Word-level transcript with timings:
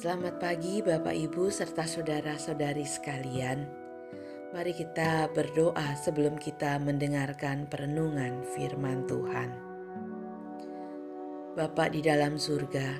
Selamat 0.00 0.40
pagi 0.40 0.80
Bapak 0.80 1.12
Ibu 1.12 1.52
serta 1.52 1.84
saudara-saudari 1.84 2.88
sekalian. 2.88 3.68
Mari 4.56 4.72
kita 4.72 5.28
berdoa 5.28 5.92
sebelum 5.92 6.40
kita 6.40 6.80
mendengarkan 6.80 7.68
perenungan 7.68 8.40
firman 8.56 9.04
Tuhan. 9.04 9.52
Bapak 11.52 11.92
di 11.92 12.00
dalam 12.00 12.40
surga, 12.40 12.96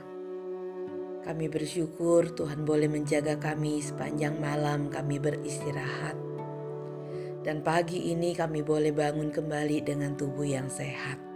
kami 1.25 1.49
bersyukur 1.49 2.37
Tuhan 2.37 2.69
boleh 2.69 2.93
menjaga 2.93 3.41
kami 3.41 3.81
sepanjang 3.81 4.37
malam 4.37 4.93
kami 4.93 5.17
beristirahat. 5.17 6.21
Dan 7.41 7.65
pagi 7.65 8.13
ini 8.13 8.37
kami 8.37 8.61
boleh 8.61 8.93
bangun 8.93 9.33
kembali 9.33 9.89
dengan 9.89 10.21
tubuh 10.21 10.45
yang 10.45 10.69
sehat. 10.69 11.30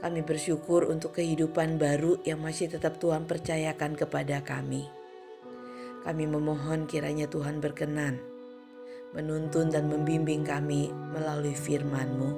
Kami 0.00 0.24
bersyukur 0.24 0.88
untuk 0.88 1.20
kehidupan 1.20 1.76
baru 1.76 2.20
yang 2.24 2.40
masih 2.40 2.72
tetap 2.72 2.96
Tuhan 2.96 3.28
percayakan 3.28 3.96
kepada 4.00 4.40
kami. 4.40 4.88
Kami 6.00 6.24
memohon 6.24 6.88
kiranya 6.88 7.28
Tuhan 7.28 7.60
berkenan 7.60 8.30
menuntun 9.10 9.74
dan 9.74 9.90
membimbing 9.90 10.46
kami 10.46 10.90
melalui 11.10 11.54
firman-Mu. 11.54 12.30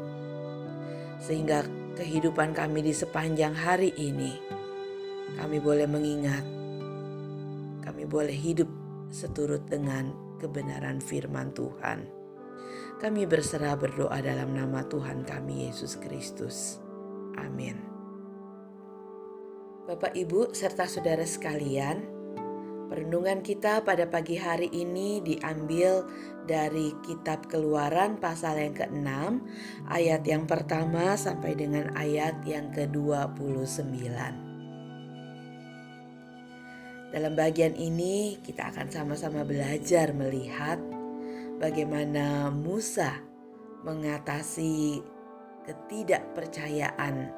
Sehingga 1.23 1.63
kehidupan 1.95 2.57
kami 2.57 2.83
di 2.83 2.93
sepanjang 2.97 3.53
hari 3.53 3.93
ini, 3.95 4.33
kami 5.37 5.61
boleh 5.61 5.87
mengingat, 5.87 6.45
kami 7.85 8.09
boleh 8.09 8.35
hidup 8.35 8.69
seturut 9.13 9.69
dengan 9.69 10.11
kebenaran 10.41 10.99
firman 10.99 11.53
Tuhan. 11.53 12.09
Kami 12.99 13.23
berserah 13.27 13.77
berdoa 13.77 14.19
dalam 14.23 14.55
nama 14.55 14.87
Tuhan 14.87 15.27
kami 15.27 15.69
Yesus 15.69 15.99
Kristus. 15.99 16.82
Amin. 17.39 17.77
Bapak, 19.83 20.15
Ibu, 20.15 20.55
serta 20.55 20.87
saudara 20.87 21.27
sekalian, 21.27 22.07
perenungan 22.87 23.43
kita 23.43 23.83
pada 23.83 24.07
pagi 24.07 24.39
hari 24.39 24.71
ini 24.71 25.19
diambil 25.25 26.07
dari 26.47 26.95
Kitab 27.03 27.51
Keluaran, 27.51 28.21
pasal 28.21 28.63
yang 28.63 28.77
ke-6, 28.79 29.11
ayat 29.91 30.23
yang 30.23 30.45
pertama 30.47 31.19
sampai 31.19 31.59
dengan 31.59 31.91
ayat 31.99 32.41
yang 32.47 32.71
ke-29. 32.71 33.93
Dalam 37.13 37.33
bagian 37.37 37.77
ini, 37.77 38.41
kita 38.41 38.73
akan 38.73 38.89
sama-sama 38.89 39.45
belajar 39.45 40.17
melihat 40.17 40.81
bagaimana 41.61 42.49
Musa 42.49 43.21
mengatasi 43.85 45.05
ketidakpercayaan 45.67 47.31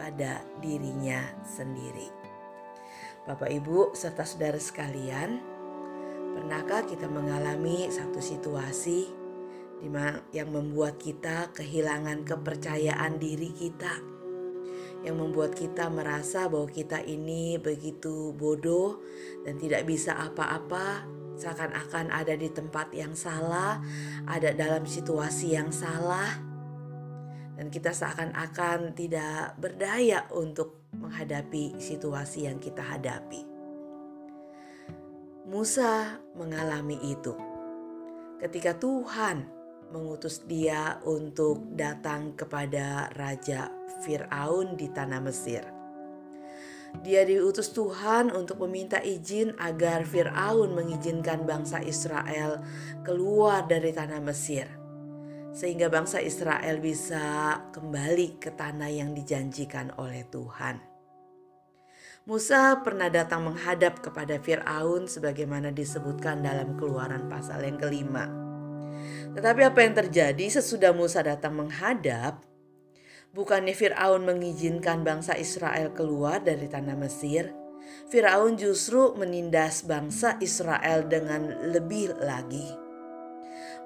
pada 0.00 0.40
dirinya 0.64 1.20
sendiri. 1.44 2.08
Bapak, 3.28 3.52
ibu, 3.52 3.92
serta 3.92 4.24
saudara 4.24 4.56
sekalian, 4.56 5.38
pernahkah 6.32 6.88
kita 6.88 7.04
mengalami 7.04 7.92
satu 7.92 8.16
situasi 8.16 9.12
yang 10.32 10.48
membuat 10.52 10.96
kita 11.00 11.52
kehilangan 11.56 12.24
kepercayaan 12.24 13.16
diri 13.20 13.52
kita, 13.52 13.92
yang 15.04 15.16
membuat 15.20 15.56
kita 15.56 15.88
merasa 15.88 16.48
bahwa 16.48 16.68
kita 16.68 17.00
ini 17.04 17.56
begitu 17.56 18.32
bodoh 18.36 19.00
dan 19.44 19.56
tidak 19.56 19.88
bisa 19.88 20.16
apa-apa, 20.16 21.04
seakan-akan 21.40 22.12
ada 22.12 22.36
di 22.36 22.52
tempat 22.52 22.92
yang 22.92 23.16
salah, 23.16 23.80
ada 24.28 24.52
dalam 24.52 24.84
situasi 24.84 25.56
yang 25.56 25.72
salah? 25.72 26.49
Dan 27.60 27.68
kita 27.68 27.92
seakan-akan 27.92 28.96
tidak 28.96 29.52
berdaya 29.60 30.24
untuk 30.32 30.88
menghadapi 30.96 31.76
situasi 31.76 32.48
yang 32.48 32.56
kita 32.56 32.80
hadapi. 32.80 33.44
Musa 35.44 36.24
mengalami 36.40 36.96
itu 37.04 37.36
ketika 38.40 38.80
Tuhan 38.80 39.44
mengutus 39.92 40.40
dia 40.48 41.04
untuk 41.04 41.76
datang 41.76 42.32
kepada 42.32 43.12
Raja 43.12 43.68
Firaun 44.08 44.80
di 44.80 44.88
tanah 44.88 45.20
Mesir. 45.20 45.60
Dia 47.04 47.28
diutus 47.28 47.76
Tuhan 47.76 48.32
untuk 48.32 48.64
meminta 48.64 49.04
izin 49.04 49.52
agar 49.60 50.08
Firaun 50.08 50.72
mengizinkan 50.72 51.44
bangsa 51.44 51.84
Israel 51.84 52.64
keluar 53.04 53.68
dari 53.68 53.92
tanah 53.92 54.24
Mesir 54.24 54.79
sehingga 55.50 55.90
bangsa 55.90 56.22
Israel 56.22 56.78
bisa 56.78 57.58
kembali 57.74 58.38
ke 58.38 58.54
tanah 58.54 58.90
yang 58.90 59.10
dijanjikan 59.14 59.90
oleh 59.98 60.22
Tuhan. 60.30 60.78
Musa 62.28 62.78
pernah 62.86 63.10
datang 63.10 63.42
menghadap 63.42 64.04
kepada 64.04 64.38
Firaun 64.38 65.10
sebagaimana 65.10 65.74
disebutkan 65.74 66.44
dalam 66.44 66.78
Keluaran 66.78 67.26
pasal 67.26 67.66
yang 67.66 67.80
kelima. 67.80 68.28
Tetapi 69.34 69.62
apa 69.66 69.80
yang 69.82 69.94
terjadi 69.96 70.46
sesudah 70.60 70.94
Musa 70.94 71.24
datang 71.24 71.58
menghadap? 71.58 72.44
Bukannya 73.34 73.74
Firaun 73.74 74.26
mengizinkan 74.26 75.02
bangsa 75.06 75.38
Israel 75.38 75.94
keluar 75.94 76.42
dari 76.42 76.66
tanah 76.66 76.98
Mesir, 76.98 77.50
Firaun 78.10 78.58
justru 78.58 79.14
menindas 79.14 79.86
bangsa 79.86 80.34
Israel 80.42 81.06
dengan 81.06 81.70
lebih 81.70 82.18
lagi 82.18 82.89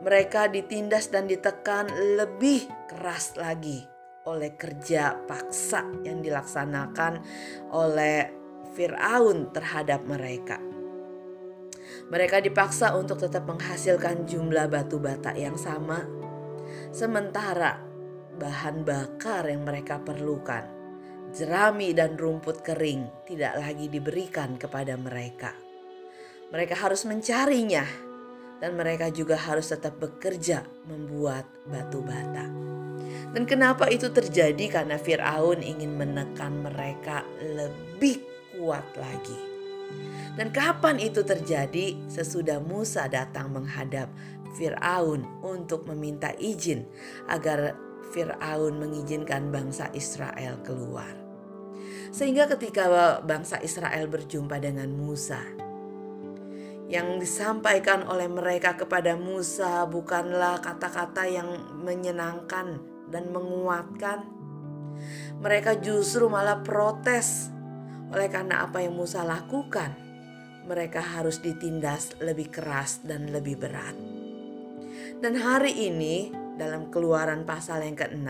mereka 0.04 0.52
ditindas 0.52 1.08
dan 1.08 1.24
ditekan 1.24 1.88
lebih 2.20 2.68
keras 2.92 3.40
lagi 3.40 3.80
oleh 4.28 4.52
kerja 4.52 5.16
paksa 5.24 5.84
yang 6.04 6.20
dilaksanakan 6.20 7.24
oleh 7.72 8.28
Firaun 8.76 9.48
terhadap 9.48 10.04
mereka. 10.04 10.60
Mereka 12.12 12.44
dipaksa 12.44 12.92
untuk 12.92 13.16
tetap 13.16 13.48
menghasilkan 13.48 14.28
jumlah 14.28 14.68
batu 14.68 15.00
bata 15.00 15.32
yang 15.32 15.56
sama, 15.56 16.04
sementara 16.92 17.80
bahan 18.36 18.84
bakar 18.84 19.48
yang 19.48 19.64
mereka 19.64 20.00
perlukan, 20.04 20.68
jerami 21.32 21.96
dan 21.96 22.20
rumput 22.20 22.60
kering, 22.60 23.24
tidak 23.24 23.56
lagi 23.56 23.88
diberikan 23.88 24.60
kepada 24.60 25.00
mereka. 25.00 25.56
Mereka 26.52 26.76
harus 26.76 27.08
mencarinya 27.08 28.03
dan 28.64 28.80
mereka 28.80 29.12
juga 29.12 29.36
harus 29.36 29.68
tetap 29.68 30.00
bekerja 30.00 30.64
membuat 30.88 31.44
batu 31.68 32.00
bata. 32.00 32.48
Dan 33.36 33.44
kenapa 33.44 33.92
itu 33.92 34.08
terjadi? 34.08 34.72
Karena 34.72 34.96
Firaun 34.96 35.60
ingin 35.60 35.92
menekan 35.92 36.64
mereka 36.64 37.28
lebih 37.44 38.24
kuat 38.56 38.88
lagi. 38.96 39.36
Dan 40.40 40.48
kapan 40.48 40.96
itu 40.96 41.20
terjadi? 41.20 42.08
Sesudah 42.08 42.56
Musa 42.56 43.04
datang 43.04 43.52
menghadap 43.52 44.08
Firaun 44.56 45.28
untuk 45.44 45.84
meminta 45.84 46.32
izin 46.40 46.88
agar 47.28 47.76
Firaun 48.16 48.80
mengizinkan 48.80 49.52
bangsa 49.52 49.92
Israel 49.92 50.56
keluar. 50.64 51.12
Sehingga 52.16 52.48
ketika 52.48 52.88
bangsa 53.20 53.60
Israel 53.60 54.08
berjumpa 54.08 54.56
dengan 54.56 54.88
Musa, 54.88 55.63
yang 56.84 57.16
disampaikan 57.16 58.04
oleh 58.04 58.28
mereka 58.28 58.76
kepada 58.76 59.16
Musa 59.16 59.88
bukanlah 59.88 60.60
kata-kata 60.60 61.24
yang 61.24 61.48
menyenangkan 61.80 62.80
dan 63.08 63.24
menguatkan. 63.32 64.28
Mereka 65.40 65.80
justru 65.80 66.28
malah 66.28 66.60
protes 66.60 67.48
oleh 68.12 68.28
karena 68.28 68.68
apa 68.68 68.84
yang 68.84 68.94
Musa 68.94 69.24
lakukan. 69.24 69.96
Mereka 70.64 71.00
harus 71.20 71.44
ditindas 71.44 72.16
lebih 72.24 72.48
keras 72.48 73.04
dan 73.04 73.28
lebih 73.28 73.60
berat. 73.60 73.96
Dan 75.20 75.36
hari 75.36 75.88
ini 75.88 76.32
dalam 76.56 76.88
keluaran 76.88 77.44
pasal 77.44 77.84
yang 77.84 77.96
ke-6 77.96 78.28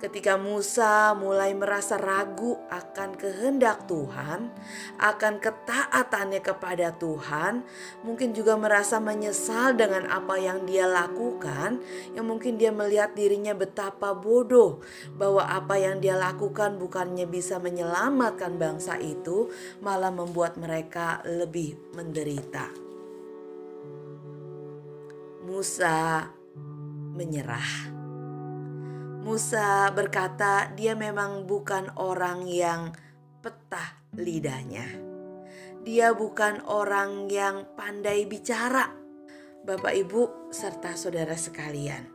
ketika 0.00 0.40
Musa 0.40 1.12
mulai 1.12 1.52
merasa 1.52 2.00
ragu 2.00 2.56
akan 2.72 3.14
kehendak 3.14 3.84
Tuhan, 3.84 4.48
akan 4.96 5.34
ketaatannya 5.38 6.40
kepada 6.40 6.96
Tuhan, 6.96 7.62
mungkin 8.02 8.32
juga 8.32 8.56
merasa 8.56 8.98
menyesal 8.98 9.76
dengan 9.76 10.08
apa 10.08 10.40
yang 10.40 10.64
dia 10.64 10.88
lakukan, 10.88 11.78
yang 12.16 12.26
mungkin 12.26 12.56
dia 12.56 12.72
melihat 12.72 13.12
dirinya 13.12 13.52
betapa 13.52 14.16
bodoh 14.16 14.80
bahwa 15.14 15.44
apa 15.44 15.76
yang 15.76 16.00
dia 16.00 16.16
lakukan 16.16 16.80
bukannya 16.80 17.28
bisa 17.28 17.60
menyelamatkan 17.60 18.56
bangsa 18.56 18.96
itu, 18.96 19.52
malah 19.84 20.10
membuat 20.10 20.56
mereka 20.56 21.20
lebih 21.28 21.76
menderita. 21.92 22.90
Musa 25.44 26.30
menyerah. 27.16 27.99
Musa 29.20 29.92
berkata, 29.92 30.72
dia 30.72 30.96
memang 30.96 31.44
bukan 31.44 31.92
orang 32.00 32.48
yang 32.48 32.96
petah 33.44 34.00
lidahnya. 34.16 34.88
Dia 35.84 36.16
bukan 36.16 36.64
orang 36.64 37.28
yang 37.28 37.68
pandai 37.76 38.24
bicara. 38.24 38.88
Bapak, 39.60 39.92
ibu, 39.92 40.48
serta 40.48 40.96
saudara 40.96 41.36
sekalian, 41.36 42.08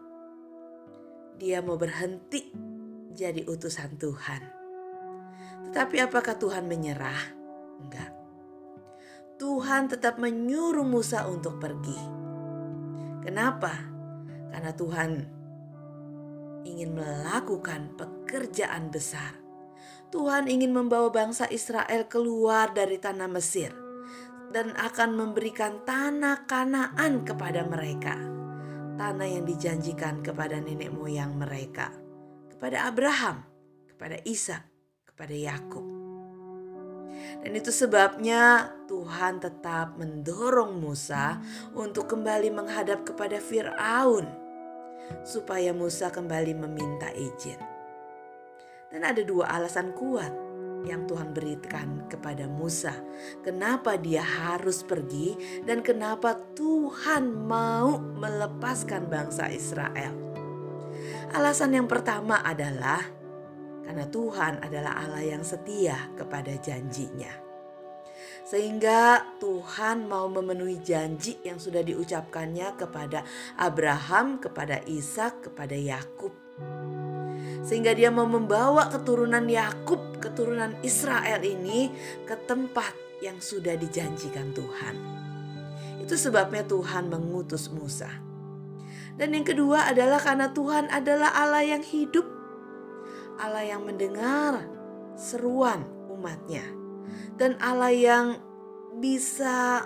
dia 1.37 1.61
mau 1.61 1.77
berhenti 1.77 2.49
jadi 3.13 3.45
utusan 3.45 4.01
Tuhan. 4.01 4.41
Tetapi, 5.69 6.09
apakah 6.09 6.41
Tuhan 6.41 6.65
menyerah? 6.65 7.21
Enggak, 7.85 8.11
Tuhan 9.37 9.93
tetap 9.93 10.17
menyuruh 10.17 10.87
Musa 10.87 11.29
untuk 11.29 11.61
pergi. 11.61 12.01
Kenapa? 13.21 13.77
Karena 14.49 14.71
Tuhan 14.73 15.34
ingin 16.65 16.97
melakukan 16.97 17.93
pekerjaan 17.95 18.89
besar. 18.89 19.37
Tuhan 20.09 20.49
ingin 20.49 20.73
membawa 20.73 21.13
bangsa 21.13 21.45
Israel 21.53 22.09
keluar 22.09 22.73
dari 22.73 22.97
tanah 22.97 23.29
Mesir 23.29 23.71
dan 24.49 24.73
akan 24.73 25.13
memberikan 25.13 25.85
tanah 25.85 26.49
Kanaan 26.49 27.23
kepada 27.23 27.63
mereka. 27.63 28.17
Tanah 28.95 29.27
yang 29.27 29.43
dijanjikan 29.43 30.23
kepada 30.23 30.55
nenek 30.57 30.87
moyang 30.89 31.35
mereka, 31.35 31.91
kepada 32.47 32.87
Abraham, 32.87 33.43
kepada 33.91 34.15
Ishak, 34.23 34.63
kepada 35.03 35.35
Yakub. 35.35 35.83
Dan 37.43 37.51
itu 37.59 37.75
sebabnya 37.75 38.71
Tuhan 38.87 39.43
tetap 39.43 39.99
mendorong 39.99 40.79
Musa 40.79 41.43
untuk 41.75 42.07
kembali 42.07 42.55
menghadap 42.55 43.03
kepada 43.03 43.43
Firaun 43.43 44.44
supaya 45.21 45.71
Musa 45.71 46.09
kembali 46.09 46.53
meminta 46.57 47.11
izin. 47.13 47.59
Dan 48.89 49.01
ada 49.03 49.21
dua 49.25 49.51
alasan 49.51 49.91
kuat 49.91 50.31
yang 50.85 51.09
Tuhan 51.09 51.33
berikan 51.33 52.05
kepada 52.07 52.45
Musa. 52.45 52.93
Kenapa 53.41 53.97
dia 53.97 54.21
harus 54.21 54.85
pergi 54.85 55.35
dan 55.65 55.81
kenapa 55.81 56.37
Tuhan 56.53 57.33
mau 57.33 57.97
melepaskan 57.97 59.09
bangsa 59.09 59.49
Israel. 59.49 60.13
Alasan 61.33 61.75
yang 61.75 61.89
pertama 61.89 62.39
adalah 62.45 63.01
karena 63.85 64.05
Tuhan 64.09 64.65
adalah 64.65 64.97
Allah 64.97 65.21
yang 65.25 65.43
setia 65.45 66.09
kepada 66.17 66.53
janjinya. 66.57 67.44
Sehingga 68.45 69.25
Tuhan 69.41 70.05
mau 70.05 70.29
memenuhi 70.29 70.77
janji 70.85 71.41
yang 71.41 71.57
sudah 71.57 71.81
diucapkannya 71.81 72.77
kepada 72.77 73.25
Abraham, 73.57 74.37
kepada 74.37 74.85
Ishak, 74.85 75.49
kepada 75.49 75.73
Yakub. 75.73 76.29
Sehingga 77.65 77.97
dia 77.97 78.13
mau 78.13 78.29
membawa 78.29 78.85
keturunan 78.93 79.49
Yakub, 79.49 80.21
keturunan 80.21 80.77
Israel 80.85 81.41
ini 81.41 81.89
ke 82.29 82.37
tempat 82.45 82.93
yang 83.25 83.41
sudah 83.41 83.73
dijanjikan 83.73 84.53
Tuhan. 84.53 84.95
Itu 86.05 86.13
sebabnya 86.13 86.61
Tuhan 86.69 87.09
mengutus 87.09 87.73
Musa. 87.73 88.13
Dan 89.17 89.33
yang 89.33 89.41
kedua 89.41 89.89
adalah 89.89 90.21
karena 90.21 90.53
Tuhan 90.53 90.85
adalah 90.93 91.33
Allah 91.33 91.65
yang 91.65 91.81
hidup. 91.81 92.29
Allah 93.41 93.65
yang 93.65 93.81
mendengar 93.89 94.69
seruan 95.17 95.81
umatnya 96.13 96.84
dan 97.35 97.59
Allah 97.59 97.91
yang 97.91 98.27
bisa 98.99 99.85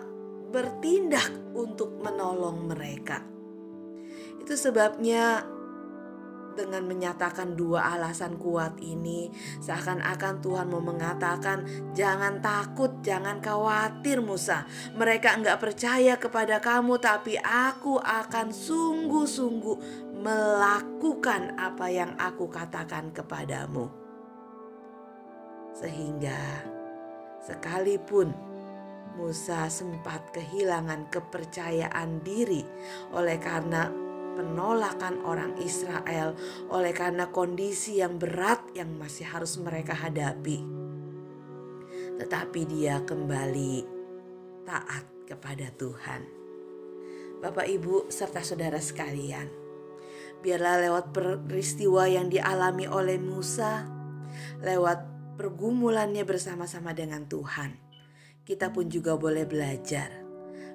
bertindak 0.49 1.29
untuk 1.53 1.97
menolong 2.01 2.69
mereka. 2.69 3.21
Itu 4.41 4.57
sebabnya 4.57 5.45
dengan 6.59 6.83
menyatakan 6.83 7.55
dua 7.55 7.95
alasan 7.95 8.35
kuat 8.35 8.83
ini 8.83 9.31
seakan-akan 9.63 10.43
Tuhan 10.43 10.67
mau 10.67 10.83
mengatakan 10.83 11.63
jangan 11.95 12.43
takut 12.43 12.99
jangan 12.99 13.39
khawatir 13.39 14.19
Musa 14.19 14.67
mereka 14.91 15.39
enggak 15.39 15.63
percaya 15.63 16.19
kepada 16.19 16.59
kamu 16.59 16.99
tapi 16.99 17.39
aku 17.39 17.95
akan 18.03 18.51
sungguh-sungguh 18.51 19.77
melakukan 20.19 21.55
apa 21.55 21.87
yang 21.87 22.11
aku 22.19 22.51
katakan 22.51 23.15
kepadamu 23.15 23.87
sehingga 25.79 26.67
Sekalipun 27.39 28.49
Musa 29.19 29.67
sempat 29.67 30.31
kehilangan 30.31 31.11
kepercayaan 31.11 32.23
diri 32.23 32.63
oleh 33.11 33.35
karena 33.35 33.91
penolakan 34.39 35.19
orang 35.27 35.59
Israel, 35.59 36.31
oleh 36.71 36.95
karena 36.95 37.27
kondisi 37.27 37.99
yang 37.99 38.15
berat 38.15 38.63
yang 38.71 38.95
masih 38.95 39.27
harus 39.27 39.59
mereka 39.59 39.91
hadapi. 39.91 40.63
Tetapi 42.15 42.61
dia 42.63 43.03
kembali 43.03 43.83
taat 44.63 45.27
kepada 45.27 45.67
Tuhan. 45.75 46.21
Bapak, 47.43 47.67
ibu, 47.67 48.07
serta 48.07 48.39
saudara 48.43 48.79
sekalian, 48.79 49.47
biarlah 50.39 50.87
lewat 50.87 51.11
peristiwa 51.15 52.07
yang 52.07 52.31
dialami 52.31 52.87
oleh 52.87 53.19
Musa, 53.19 53.83
lewat 54.63 55.18
pergumulannya 55.39 56.27
bersama-sama 56.27 56.91
dengan 56.91 57.23
Tuhan. 57.23 57.79
Kita 58.43 58.75
pun 58.75 58.91
juga 58.91 59.15
boleh 59.15 59.47
belajar. 59.47 60.11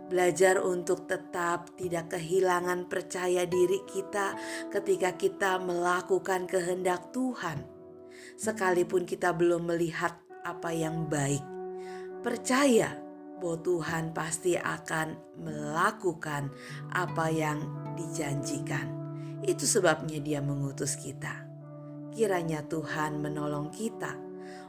Belajar 0.08 0.64
untuk 0.64 1.05
tetap 1.05 1.76
tidak 1.76 2.16
kehilangan 2.16 2.88
percaya 2.88 3.44
diri 3.44 3.84
kita 3.84 4.32
ketika 4.72 5.20
kita 5.20 5.61
melakukan 5.61 6.49
kehendak 6.49 7.12
Tuhan. 7.12 7.61
Sekalipun 8.40 9.05
kita 9.05 9.37
belum 9.37 9.69
melihat 9.69 10.16
apa 10.49 10.72
yang 10.72 11.12
baik. 11.12 11.44
Percaya 12.25 12.96
bahwa 13.37 13.60
Tuhan 13.60 14.17
pasti 14.17 14.56
akan 14.56 15.37
melakukan 15.44 16.49
apa 16.88 17.28
yang 17.28 17.60
dijanjikan. 18.00 18.88
Itu 19.44 19.69
sebabnya 19.69 20.25
Dia 20.25 20.40
mengutus 20.40 20.96
kita. 20.96 21.44
Kiranya 22.17 22.64
Tuhan 22.64 23.20
menolong 23.20 23.69
kita 23.69 24.24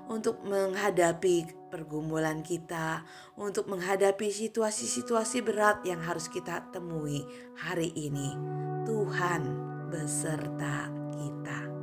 untuk 0.07 0.41
menghadapi 0.45 1.69
pergumulan 1.69 2.39
kita, 2.45 3.03
untuk 3.35 3.67
menghadapi 3.67 4.31
situasi-situasi 4.31 5.43
berat 5.43 5.83
yang 5.83 5.99
harus 5.99 6.31
kita 6.31 6.71
temui 6.71 7.25
hari 7.57 7.91
ini. 7.97 8.37
Tuhan 8.85 9.41
beserta 9.91 10.87
kita. 11.17 11.74